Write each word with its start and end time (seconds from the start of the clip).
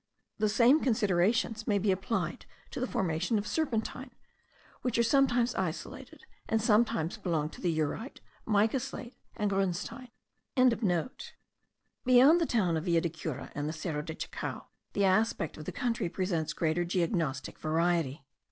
The 0.39 0.49
same 0.49 0.79
considerations 0.79 1.67
may 1.67 1.77
be 1.77 1.91
applied 1.91 2.47
to 2.71 2.79
the 2.79 2.87
formations 2.87 3.37
of 3.37 3.45
serpentine, 3.45 4.09
which 4.81 4.97
are 4.97 5.03
sometimes 5.03 5.53
isolated, 5.53 6.23
and 6.49 6.59
sometimes 6.59 7.17
belong 7.19 7.49
to 7.51 7.61
the 7.61 7.69
eurite, 7.71 8.19
mica 8.43 8.79
slate, 8.79 9.15
and 9.37 9.51
grunstein.) 9.51 10.09
Beyond 12.03 12.41
the 12.41 12.47
town 12.49 12.77
of 12.77 12.85
Villa 12.85 13.01
de 13.01 13.09
Cura 13.09 13.51
and 13.53 13.69
the 13.69 13.73
Cerro 13.73 14.01
de 14.01 14.15
Chacao 14.15 14.65
the 14.93 15.05
aspect 15.05 15.55
of 15.55 15.65
the 15.65 15.71
country 15.71 16.09
presents 16.09 16.53
greater 16.53 16.83
geognostic 16.83 17.59
variety. 17.59 18.25